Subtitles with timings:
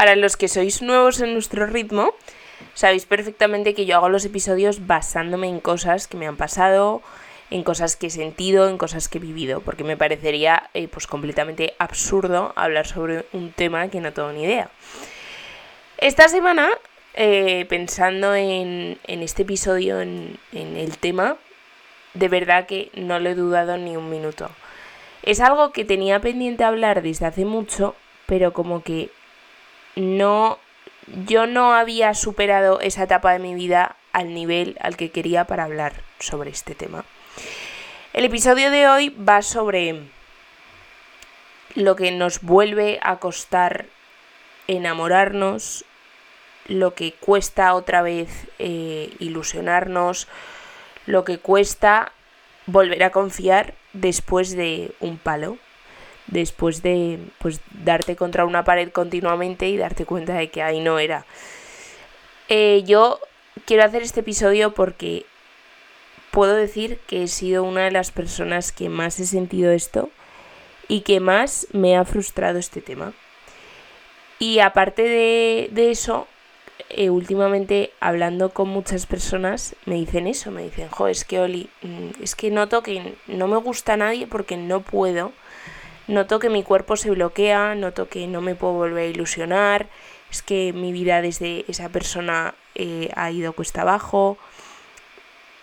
[0.00, 2.14] Para los que sois nuevos en nuestro ritmo,
[2.72, 7.02] sabéis perfectamente que yo hago los episodios basándome en cosas que me han pasado,
[7.50, 11.06] en cosas que he sentido, en cosas que he vivido, porque me parecería eh, pues
[11.06, 14.70] completamente absurdo hablar sobre un tema que no tengo ni idea.
[15.98, 16.70] Esta semana,
[17.12, 21.36] eh, pensando en, este episodio, en, en el tema,
[22.14, 24.48] de verdad que no lo he dudado ni un minuto.
[25.22, 27.94] Es algo que tenía pendiente hablar desde hace mucho,
[28.24, 29.10] pero como que
[30.00, 30.58] no
[31.26, 35.64] yo no había superado esa etapa de mi vida al nivel al que quería para
[35.64, 37.04] hablar sobre este tema.
[38.12, 40.02] El episodio de hoy va sobre
[41.74, 43.86] lo que nos vuelve a costar
[44.66, 45.84] enamorarnos,
[46.66, 50.28] lo que cuesta otra vez eh, ilusionarnos,
[51.06, 52.12] lo que cuesta
[52.66, 55.58] volver a confiar después de un palo,
[56.30, 60.98] después de pues darte contra una pared continuamente y darte cuenta de que ahí no
[60.98, 61.26] era.
[62.48, 63.20] Eh, yo
[63.64, 65.26] quiero hacer este episodio porque
[66.30, 70.10] puedo decir que he sido una de las personas que más he sentido esto
[70.88, 73.12] y que más me ha frustrado este tema.
[74.38, 76.26] Y aparte de, eso,
[76.88, 81.68] eh, últimamente hablando con muchas personas me dicen eso, me dicen, jo, es que Oli,
[81.82, 85.32] mm, es que noto que no me gusta a nadie porque no puedo,
[86.06, 89.88] noto que mi cuerpo se bloquea, noto que no me puedo volver a ilusionar,
[90.30, 94.38] es que mi vida desde esa persona eh, ha ido cuesta abajo,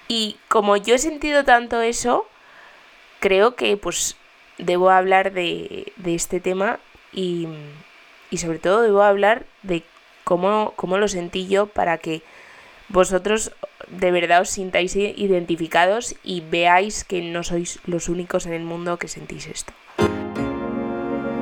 [0.07, 2.25] y como yo he sentido tanto eso,
[3.19, 4.15] creo que pues
[4.57, 6.79] debo hablar de, este tema
[7.11, 7.47] y,
[8.37, 9.83] sobre todo debo hablar de
[10.23, 12.21] cómo, cómo lo sentí yo para que
[12.89, 13.51] vosotros
[13.87, 18.97] de verdad os sintáis identificados y veáis que no sois los únicos en el mundo
[18.97, 19.73] que sentís esto.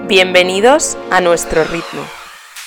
[0.07, 2.05] Bienvenidos a nuestro ritmo,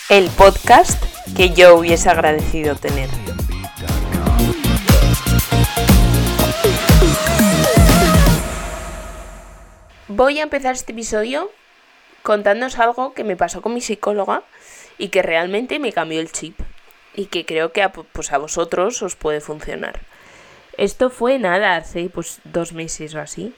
[0.08, 1.00] el podcast
[1.36, 3.08] que yo hubiese agradecido tener.
[10.08, 11.52] Voy a empezar este episodio
[12.24, 14.42] contándoos algo que me pasó con mi psicóloga
[14.98, 16.58] y que realmente me cambió el chip
[17.14, 20.00] y que creo que a, pues vosotros os puede funcionar.
[20.76, 23.54] Esto fue nada, hace pues dos meses o así.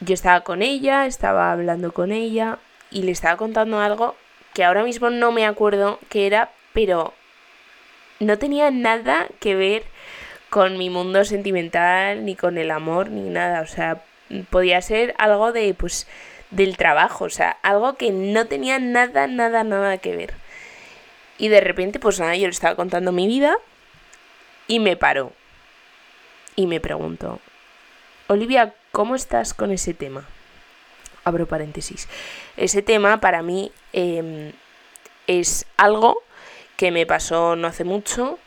[0.00, 2.58] Yo estaba con ella, estaba hablando con ella
[2.90, 4.16] y le estaba contando algo
[4.54, 7.14] que ahora mismo no me acuerdo qué era, pero
[8.18, 9.84] no tenía nada que ver
[10.50, 13.60] con mi mundo sentimental, ni con el amor, ni nada.
[13.62, 14.02] O sea,
[14.50, 16.06] podía ser algo de, pues,
[16.50, 20.34] del trabajo, o sea, algo que no tenía nada, nada, nada que ver.
[21.38, 23.56] Y de repente, pues nada, yo le estaba contando mi vida
[24.66, 25.32] y me paró.
[26.56, 27.38] Y me preguntó,
[28.26, 30.26] Olivia, ¿cómo estás con ese tema?
[31.30, 32.08] Abro paréntesis.
[32.56, 34.50] Ese tema para mí em,
[35.28, 36.24] es algo
[36.76, 38.40] que me pasó no hace mucho,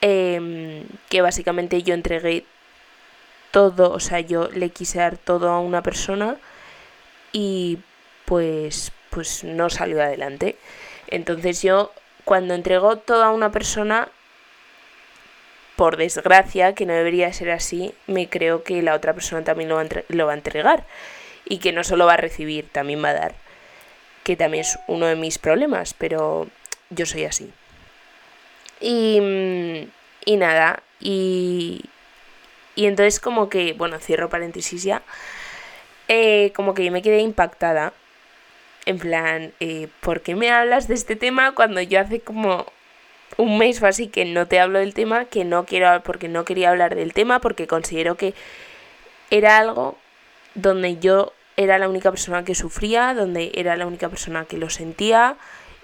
[0.00, 2.44] em, que básicamente yo entregué
[3.52, 6.36] todo, o sea, yo le quise dar todo a una persona
[7.32, 7.78] y
[8.24, 10.56] pues pues no salió adelante.
[11.06, 11.92] Entonces yo
[12.24, 14.08] cuando entrego todo a una persona
[15.76, 19.76] por desgracia, que no debería ser así, me creo que la otra persona también lo
[19.76, 20.84] va, a lo va a entregar
[21.48, 23.34] y que no solo va a recibir, también va a dar,
[24.22, 26.48] que también es uno de mis problemas, pero
[26.90, 27.50] yo soy así.
[28.80, 29.88] Y,
[30.24, 31.84] y nada, y,
[32.76, 35.02] y entonces como que, bueno, cierro paréntesis ya,
[36.08, 37.92] eh, como que yo me quedé impactada.
[38.86, 42.66] En plan, eh, ¿por qué me hablas de este tema cuando yo hace como
[43.36, 46.44] un mes o así que no te hablo del tema, que no quiero, porque no
[46.46, 48.32] quería hablar del tema, porque considero que
[49.30, 49.98] era algo
[50.54, 54.70] donde yo era la única persona que sufría, donde era la única persona que lo
[54.70, 55.36] sentía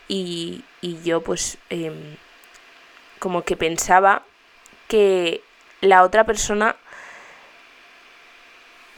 [0.06, 2.16] y, y yo pues em,
[3.18, 4.22] como que pensaba
[4.86, 5.42] que
[5.80, 6.76] la otra persona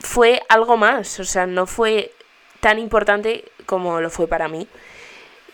[0.00, 2.12] fue algo más, o sea, no fue
[2.60, 4.68] tan importante como lo fue para mí.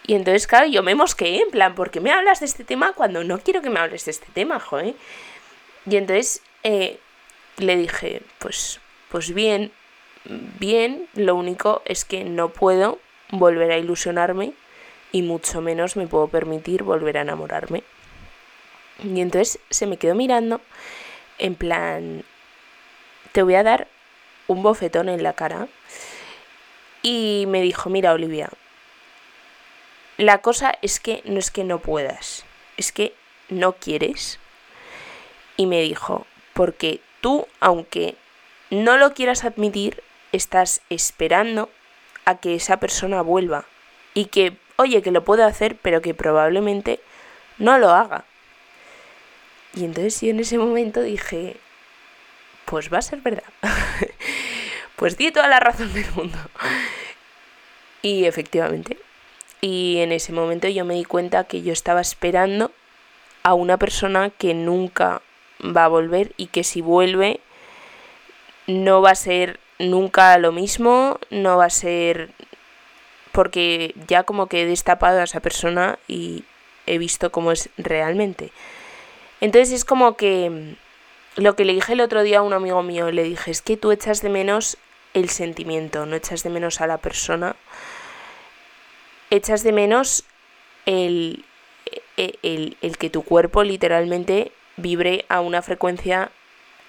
[0.04, 2.94] Y entonces, claro, yo me mosqué, en plan, ¿por qué me hablas de este tema
[2.94, 4.96] cuando no quiero que me hables de este tema, joder?
[5.86, 6.98] Y entonces eh,
[7.58, 9.70] le dije, pues, pues bien,
[10.24, 12.98] bien, lo único es que no puedo
[13.30, 14.52] volver a ilusionarme
[15.10, 17.82] y mucho menos me puedo permitir volver a enamorarme.
[19.02, 20.60] Y entonces se me quedó mirando,
[21.38, 22.24] en plan,
[23.32, 23.88] te voy a dar
[24.46, 25.68] un bofetón en la cara
[27.02, 28.48] y me dijo, mira Olivia,
[30.18, 32.44] la cosa es que no es que no puedas,
[32.76, 33.14] es que
[33.48, 34.38] no quieres.
[35.56, 38.16] Y me dijo, porque tú, aunque
[38.70, 41.70] no lo quieras admitir, estás esperando
[42.24, 43.64] a que esa persona vuelva.
[44.14, 47.00] Y que, oye, que lo puedo hacer, pero que probablemente
[47.58, 48.24] no lo haga.
[49.74, 51.56] Y entonces yo en ese momento dije,
[52.64, 53.44] pues va a ser verdad.
[54.96, 56.38] pues di toda la razón del mundo.
[58.02, 58.98] Y efectivamente.
[59.60, 62.72] Y en ese momento yo me di cuenta que yo estaba esperando
[63.42, 65.22] a una persona que nunca
[65.64, 67.40] va a volver y que si vuelve
[68.66, 72.30] no va a ser nunca lo mismo, no va a ser
[73.32, 76.44] porque ya como que he destapado a esa persona y
[76.86, 78.52] he visto cómo es realmente.
[79.40, 80.76] Entonces es como que
[81.36, 83.76] lo que le dije el otro día a un amigo mío, le dije, es que
[83.76, 84.76] tú echas de menos
[85.14, 87.56] el sentimiento, no echas de menos a la persona,
[89.30, 90.24] echas de menos
[90.86, 91.44] el,
[92.16, 96.30] e, el, el que tu cuerpo literalmente vibre a una frecuencia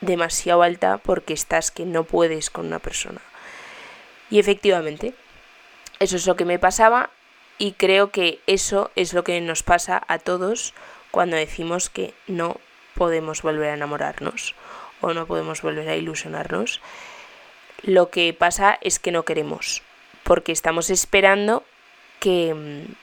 [0.03, 3.21] demasiado alta porque estás que no puedes con una persona.
[4.29, 5.13] Y efectivamente,
[5.99, 7.09] eso es lo que me pasaba
[7.57, 10.73] y creo que eso es lo que nos pasa a todos
[11.11, 12.57] cuando decimos que no
[12.95, 14.55] podemos volver a enamorarnos
[15.01, 16.81] o no podemos volver a ilusionarnos.
[17.83, 19.83] Lo que pasa es que no queremos,
[20.23, 21.63] porque estamos esperando
[22.19, 22.93] que mm,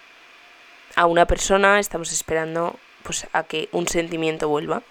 [0.97, 4.83] a una persona, estamos esperando pues a que un sentimiento vuelva.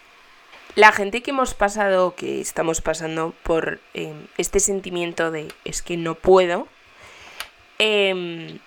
[0.79, 5.97] La gente que hemos pasado, que estamos pasando por em, este sentimiento de es que
[5.97, 6.69] no puedo,
[7.79, 8.59] em,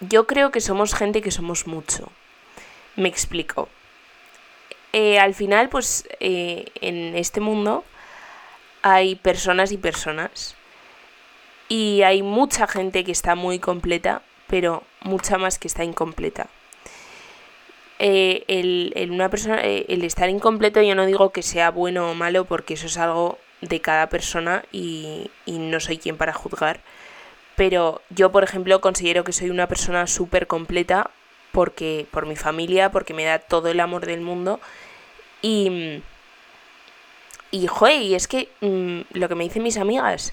[0.00, 2.10] yo creo que somos gente que somos mucho.
[2.96, 3.68] Me explico.
[4.92, 7.84] Eh, al final, pues eh, en este mundo
[8.82, 10.56] hay personas y personas.
[11.68, 16.48] Y hay mucha gente que está muy completa, pero mucha más que está incompleta.
[18.04, 22.44] Eh, el, una persona, el estar incompleto yo no digo que sea bueno o malo
[22.46, 26.80] porque eso es algo de cada persona y, y no soy quien para juzgar.
[27.54, 31.10] Pero yo, por ejemplo, considero que soy una persona súper completa
[31.52, 34.58] porque por mi familia, porque me da todo el amor del mundo.
[35.42, 36.02] Y,
[37.52, 37.68] y
[38.00, 40.32] y es que mm, lo que me dicen mis amigas,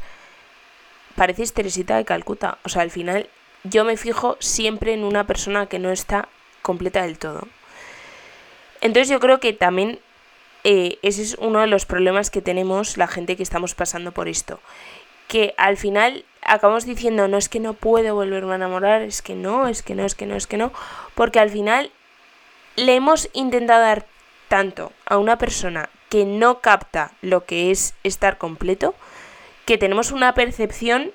[1.15, 2.57] pareces Teresita de Calcuta.
[2.63, 3.29] O sea, al final
[3.63, 6.29] yo me fijo siempre en una persona que no está
[6.63, 7.47] completa del todo.
[8.81, 9.99] Entonces yo creo que también
[10.63, 14.27] eh, ese es uno de los problemas que tenemos la gente que estamos pasando por
[14.27, 14.59] esto.
[15.27, 19.35] Que al final acabamos diciendo, no es que no puedo volverme a enamorar, es que
[19.35, 20.71] no, es que no, es que no, es que no,
[21.15, 21.91] porque al final
[22.75, 24.05] le hemos intentado dar
[24.47, 28.95] tanto a una persona que no capta lo que es estar completo,
[29.65, 31.11] que tenemos una percepción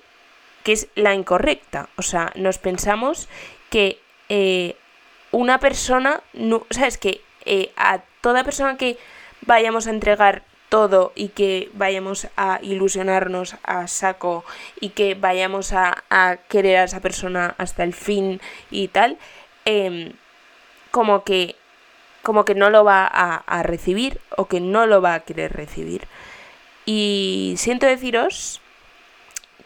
[0.62, 1.88] que es la incorrecta.
[1.96, 3.28] O sea, nos pensamos
[3.70, 4.76] que eh,
[5.32, 8.98] una persona, no, o sea, es que eh, a toda persona que
[9.42, 14.44] vayamos a entregar todo y que vayamos a ilusionarnos a saco
[14.80, 16.02] y que vayamos a,
[16.48, 19.18] querer a esa persona hasta el fin y tal,
[19.64, 20.14] em,
[20.90, 21.56] como que
[22.22, 25.52] como que no lo va a, a, recibir o que no lo va a querer
[25.52, 26.08] recibir.
[26.86, 28.62] Y siento deciros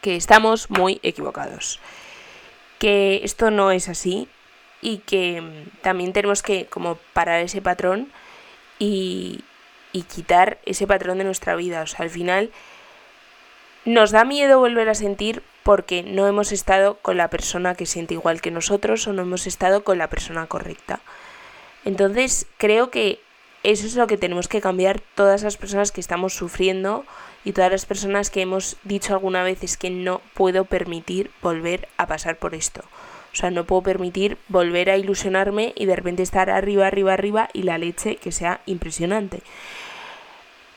[0.01, 1.81] que estamos muy equivocados.
[2.81, 4.29] Que esto no es así
[4.81, 8.09] y que em, también tenemos que como parar ese patrón
[8.79, 9.45] y,
[9.93, 11.83] y quitar ese patrón de nuestra vida.
[11.83, 12.51] O sea, al final
[13.85, 18.15] nos da miedo volver a sentir porque no hemos estado con la persona que siente
[18.15, 21.01] igual que nosotros o no hemos estado con la persona correcta.
[21.85, 23.21] Entonces creo que
[23.63, 27.05] eso es lo que tenemos que cambiar todas las personas que estamos sufriendo
[27.45, 31.89] y todas las personas que hemos dicho alguna vez es que no puedo permitir volver
[31.97, 32.83] a pasar por esto.
[33.39, 37.63] Sea, no puedo permitir volver a ilusionarme y de repente estar arriba, arriba, arriba y
[37.63, 39.43] la leche que sea impresionante.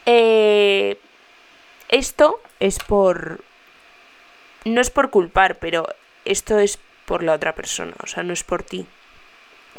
[0.05, 0.99] Eh,
[1.89, 3.43] esto es por...
[4.63, 5.87] No es por culpar, pero
[6.23, 6.77] esto es
[7.07, 8.85] por la otra persona, o sea, no es por ti.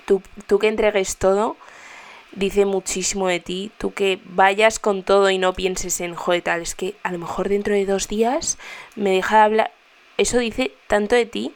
[0.05, 1.57] Tú, tú que entregues todo,
[2.33, 3.71] dice muchísimo de ti.
[3.79, 7.19] Tú que vayas con todo y no pienses en, joder, tal, es que a lo
[7.19, 8.59] mejor dentro de dos días
[8.97, 9.73] me deja de hablar.
[10.17, 11.55] Eso dice tanto de ti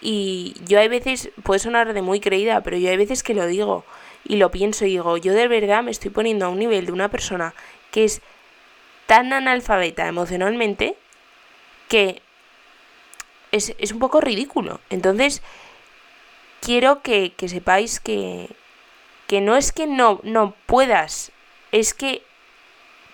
[0.00, 3.46] y yo hay veces, puede sonar de muy creída, pero yo hay veces que lo
[3.46, 3.84] digo
[4.24, 6.92] y lo pienso y digo, yo de verdad me estoy poniendo a un nivel de
[6.92, 7.54] una persona
[7.90, 8.20] que es
[9.06, 10.96] tan analfabeta emocionalmente
[11.88, 12.22] que
[13.50, 14.80] es, un poco ridículo.
[14.90, 15.42] Entonces,
[16.60, 18.50] quiero que, sepáis que,
[19.26, 21.32] que no es que no, no puedas,
[21.72, 22.22] es que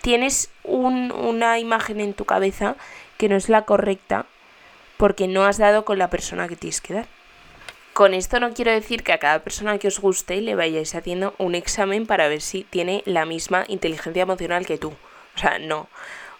[0.02, 2.76] tienes un, una imagen en tu cabeza
[3.16, 4.26] que no es la correcta
[5.04, 7.06] porque no has dado con la persona que tienes que dar.
[7.92, 11.34] Con esto no quiero decir que a cada persona que os guste le vayáis haciendo
[11.36, 14.94] un examen para ver si tiene la misma inteligencia emocional que tú.
[15.36, 15.90] O sea, no.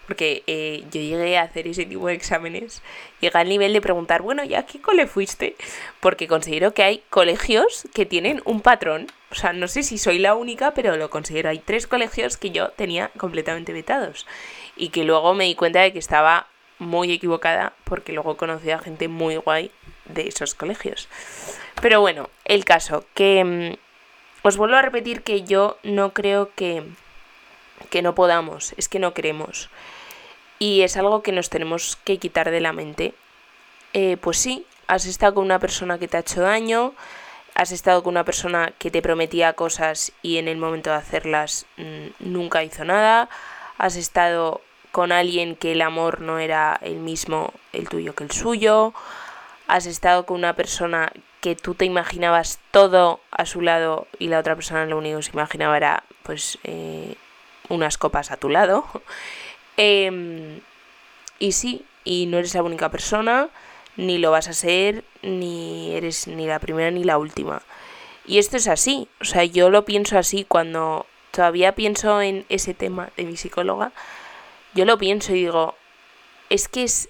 [0.07, 2.81] porque eh, yo llegué a hacer ese tipo de exámenes,
[3.21, 5.57] llegué al nivel de preguntar, bueno, ¿ya a qué cole fuiste?
[6.01, 10.19] Porque considero que hay colegios que tienen un patrón, o sea, no sé si soy
[10.19, 14.27] la única, pero lo considero, hay tres colegios que yo tenía completamente vetados
[14.75, 18.79] y que luego me di cuenta de que estaba muy equivocada porque luego conocí a
[18.79, 19.71] gente muy guay
[20.07, 21.09] de esos colegios.
[21.81, 26.85] Pero bueno, el caso, que mm, os vuelvo a repetir que yo no creo que,
[27.91, 29.71] que no podamos, es que no queremos.
[30.59, 33.15] Y es algo que nos tenemos que quitar de la mente.
[33.93, 36.95] Eh, pues sí, has estado con una persona que te ha hecho daño,
[37.55, 41.67] has estado con una persona que te prometía cosas y en el momento de hacerlas
[41.77, 43.29] mm, nunca hizo nada,
[43.79, 44.61] has estado
[44.95, 48.95] con alguien que el amor no era el mismo el tuyo que el suyo,
[49.67, 54.39] has estado con una persona que tú te imaginabas todo a su lado y la
[54.39, 57.17] otra persona lo único que se imaginaba era pues eh,
[57.69, 58.87] unas copas a tu lado.
[59.77, 60.61] Em,
[61.41, 63.49] y sí, y no eres la única persona,
[63.97, 67.63] ni lo vas a ser, ni eres ni la primera ni la última.
[68.25, 72.75] Y esto es así, o sea, yo lo pienso así cuando todavía pienso en ese
[72.75, 73.91] tema de mi psicóloga,
[74.75, 75.75] yo lo pienso y digo,
[76.51, 77.09] es que es,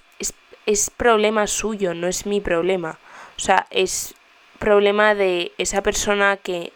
[0.67, 2.99] es, problema suyo, no es mi problema.
[3.37, 4.15] O sea, es
[4.59, 6.73] problema de esa persona que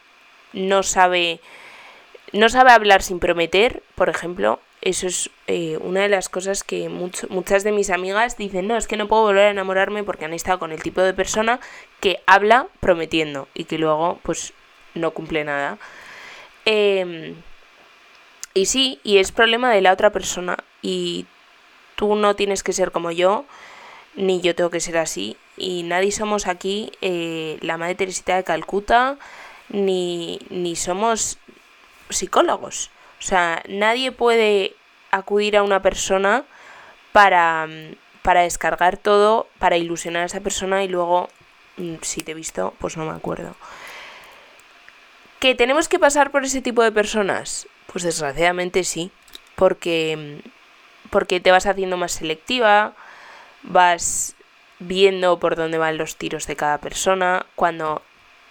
[0.52, 1.40] no sabe,
[2.33, 4.61] no sabe hablar sin prometer, por ejemplo.
[4.80, 8.87] Eso es eh, una de las cosas que muchas de mis amigas dicen, no, es
[8.87, 11.59] que no puedo volver a enamorarme porque han estado con el tipo de persona
[12.00, 14.52] que habla prometiendo y que luego pues
[14.95, 15.78] no cumple nada.
[16.64, 17.35] Eh,
[18.55, 20.57] y sí, y es problema de la otra persona.
[20.83, 21.26] Y
[21.97, 23.45] tú no tienes que ser como yo,
[24.14, 25.37] ni yo tengo que ser así.
[25.57, 29.17] Y nadie somos aquí eh, la Madre Teresita de Calcuta,
[29.69, 31.38] ni, ni somos
[32.11, 32.90] psicólogos.
[33.19, 34.75] O sea, nadie puede
[35.11, 36.45] acudir a una persona
[37.12, 37.67] para,
[38.23, 41.28] para descargar todo, para ilusionar a esa persona y luego,
[41.76, 43.57] mm, si te he visto, pues no me acuerdo.
[45.40, 47.69] ¿Que tenemos que pasar por ese tipo de personas?
[47.90, 49.11] Pues desgraciadamente sí,
[49.57, 50.42] porque,
[51.11, 52.95] porque te vas haciendo más selectiva,
[53.62, 54.37] vas
[54.78, 58.02] viendo por dónde van los tiros de cada persona, cuando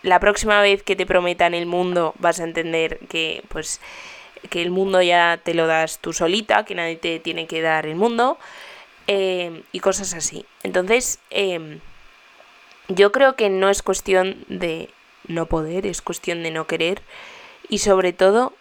[0.04, 3.80] la próxima vez que te prometan el mundo vas a entender que pues
[4.50, 7.86] que el mundo ya te lo das tú solita, que nadie te tiene que dar
[7.86, 8.38] el mundo
[9.08, 10.46] eh, y cosas así.
[10.64, 11.80] Entonces, em,
[12.88, 14.90] yo creo que no es cuestión de
[15.28, 17.02] no poder, es cuestión de no querer
[17.70, 18.54] y sobre todo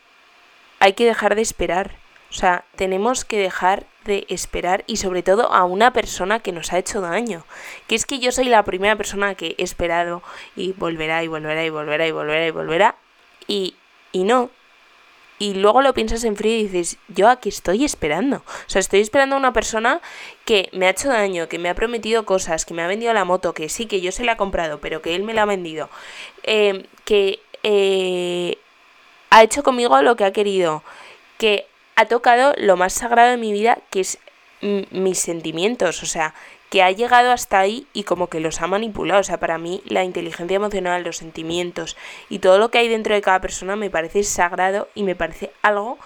[0.87, 1.97] hay que dejar de esperar.
[2.31, 6.73] O sea, tenemos que dejar de esperar y sobre todo a una persona que nos
[6.73, 7.45] ha hecho daño.
[7.89, 10.23] Que es que yo soy la primera persona que he esperado
[10.55, 12.97] y volverá y volverá y volverá y volverá y volverá
[13.49, 13.75] y,
[14.13, 14.51] y no.
[15.41, 18.37] Y luego lo piensas en frío y dices, yo aquí estoy esperando.
[18.37, 20.01] O sea, estoy esperando a una persona
[20.45, 23.25] que me ha hecho daño, que me ha prometido cosas, que me ha vendido la
[23.25, 25.47] moto, que sí, que yo se la he comprado, pero que él me la ha
[25.47, 25.91] vendido.
[26.45, 28.59] Eh, que eh,
[29.37, 30.83] ha hecho conmigo lo que ha querido,
[31.37, 34.19] que ha tocado lo más sagrado de mi vida, que es
[34.63, 36.33] mis sentimientos, o sea,
[36.71, 39.21] que ha llegado hasta ahí y como que los ha manipulado.
[39.21, 41.99] O sea, para mí la inteligencia emocional, los sentimientos
[42.31, 45.53] y todo lo que hay dentro de cada persona me parece sagrado y me parece
[45.61, 45.99] algo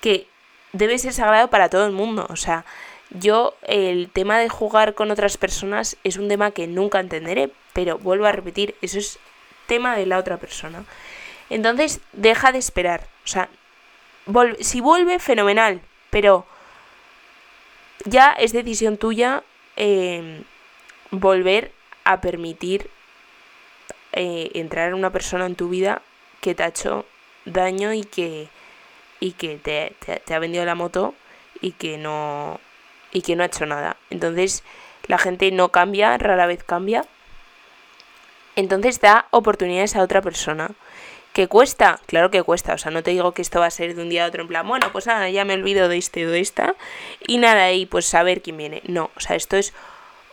[0.00, 0.26] que
[0.72, 2.26] debe ser sagrado para todo el mundo.
[2.30, 2.64] O sea,
[3.10, 7.98] yo el tema de jugar con otras personas es un tema que nunca entenderé, pero
[7.98, 9.20] vuelvo a repetir, eso es
[9.68, 10.84] tema de la otra persona.
[11.52, 13.06] Entonces, deja de esperar.
[13.24, 13.48] O sea,
[14.60, 16.46] si vuelve, fenomenal, pero
[18.06, 19.42] ya es decisión tuya
[19.76, 20.44] em,
[21.10, 21.72] volver
[22.04, 22.88] a permitir
[24.12, 26.00] eh, entrar una persona en tu vida
[26.40, 27.04] que te ha hecho
[27.44, 28.48] daño y que,
[29.20, 29.94] y que te,
[30.24, 31.14] te ha vendido la moto
[31.60, 32.60] y que no
[33.12, 33.98] y que no ha hecho nada.
[34.08, 34.64] Entonces,
[35.06, 37.04] la gente no cambia, rara vez cambia.
[38.56, 40.70] Entonces da oportunidades a otra persona.
[41.32, 41.98] ¿Que cuesta?
[42.06, 42.74] Claro que cuesta.
[42.74, 44.42] O sea, no te digo que esto va a ser de un día a otro
[44.42, 46.74] en plan, bueno, pues nada, ya me olvido de este o de esta.
[47.26, 48.82] Y nada, y pues saber quién viene.
[48.86, 49.72] No, o sea, esto es,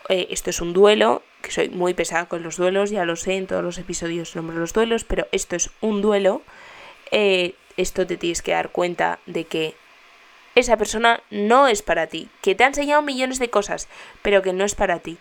[0.10, 3.38] eh, esto es un duelo, que soy muy pesada con los duelos, ya lo sé,
[3.38, 6.42] en todos los episodios nombro los duelos, pero esto es un duelo.
[7.12, 9.76] Eh, esto te tienes que dar cuenta de que
[10.56, 13.88] esa persona no es para ti, que te ha enseñado millones de cosas,
[14.22, 15.18] pero que no es para ti.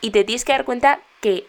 [0.00, 1.46] Y te tienes que dar cuenta que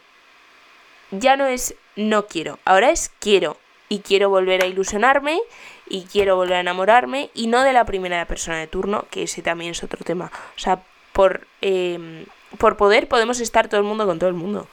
[1.11, 3.57] ya no es no quiero, ahora es quiero
[3.89, 5.41] y quiero volver a ilusionarme
[5.87, 9.41] y quiero volver a enamorarme y no de la primera persona de turno, que ese
[9.41, 10.31] también es otro tema.
[10.55, 12.25] O sea, por, em,
[12.59, 14.67] por poder podemos estar todo el mundo con todo el mundo,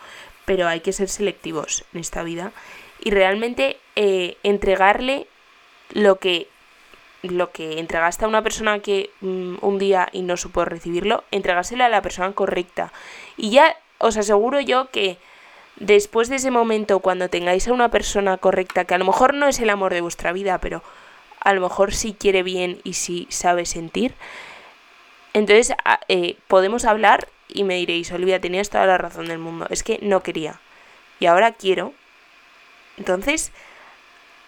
[0.44, 2.52] pero hay que ser selectivos en esta vida
[3.00, 5.26] y realmente eh, entregarle
[5.92, 6.48] lo que
[7.22, 11.82] lo que entregaste a una persona que mm, un día y no supo recibirlo, entregárselo
[11.82, 12.92] a la persona correcta.
[13.36, 15.18] Y ya os aseguro yo que
[15.76, 19.48] después de ese momento, cuando tengáis a una persona correcta, que a lo mejor no
[19.48, 20.82] es el amor de vuestra vida, pero
[21.40, 24.14] a lo mejor sí quiere bien y sí sabe sentir,
[25.32, 25.76] entonces
[26.08, 29.98] eh, podemos hablar y me diréis, Olivia, tenías toda la razón del mundo, es que
[30.02, 30.60] no quería
[31.20, 31.92] y ahora quiero.
[32.96, 33.52] Entonces,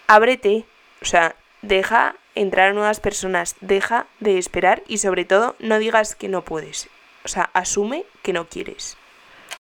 [0.07, 0.65] ábrete,
[1.01, 6.15] o sea, deja entrar a nuevas personas, deja de esperar y sobre todo no digas
[6.15, 6.89] que no puedes.
[7.23, 8.97] O sea, asume que no quieres.